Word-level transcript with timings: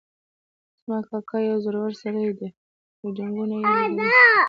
زما 0.83 0.97
کاکا 1.09 1.37
یو 1.39 1.57
زړور 1.65 1.91
سړی 2.01 2.29
ده 2.39 2.47
او 3.01 3.07
جنګونه 3.17 3.53
یې 3.59 3.65
لیدلي 3.65 3.95
دي 3.97 4.07